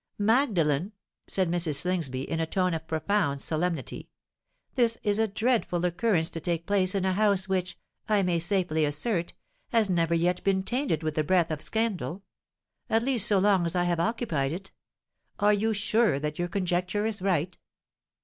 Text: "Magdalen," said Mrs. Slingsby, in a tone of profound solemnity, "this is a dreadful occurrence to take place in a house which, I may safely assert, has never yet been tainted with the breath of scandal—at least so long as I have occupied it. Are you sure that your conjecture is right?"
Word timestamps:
"Magdalen," 0.17 0.93
said 1.27 1.47
Mrs. 1.51 1.75
Slingsby, 1.75 2.23
in 2.27 2.39
a 2.39 2.47
tone 2.47 2.73
of 2.73 2.87
profound 2.87 3.39
solemnity, 3.39 4.09
"this 4.73 4.97
is 5.03 5.19
a 5.19 5.27
dreadful 5.27 5.85
occurrence 5.85 6.31
to 6.31 6.39
take 6.39 6.65
place 6.65 6.95
in 6.95 7.05
a 7.05 7.13
house 7.13 7.47
which, 7.47 7.77
I 8.09 8.23
may 8.23 8.39
safely 8.39 8.83
assert, 8.83 9.35
has 9.69 9.91
never 9.91 10.15
yet 10.15 10.43
been 10.43 10.63
tainted 10.63 11.03
with 11.03 11.13
the 11.13 11.23
breath 11.23 11.51
of 11.51 11.61
scandal—at 11.61 13.03
least 13.03 13.27
so 13.27 13.37
long 13.37 13.63
as 13.63 13.75
I 13.75 13.83
have 13.83 13.99
occupied 13.99 14.51
it. 14.53 14.71
Are 15.37 15.53
you 15.53 15.71
sure 15.71 16.19
that 16.19 16.39
your 16.39 16.47
conjecture 16.47 17.05
is 17.05 17.21
right?" 17.21 17.55